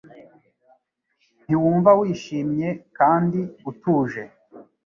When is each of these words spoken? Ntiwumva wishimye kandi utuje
Ntiwumva 1.45 1.91
wishimye 1.99 2.69
kandi 2.97 3.39
utuje 3.69 4.23